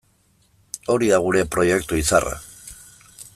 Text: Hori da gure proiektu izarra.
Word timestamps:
Hori 0.93 1.09
da 1.11 1.19
gure 1.27 1.43
proiektu 1.57 2.01
izarra. 2.05 2.33